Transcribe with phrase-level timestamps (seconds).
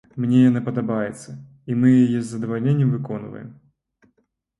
[0.21, 1.33] Мне яна падабаецца,
[1.73, 3.53] і мы яе з задавальненнем выконваем.